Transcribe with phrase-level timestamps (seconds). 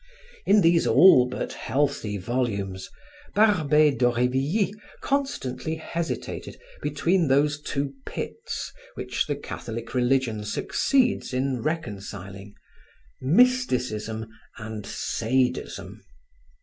[0.47, 2.89] In these all but healthy volumes,
[3.35, 12.55] Barbey d'Aurevilly constantly hesitated between those two pits which the Catholic religion succeeds in reconciling:
[13.21, 14.25] mysticism
[14.57, 16.03] and sadism.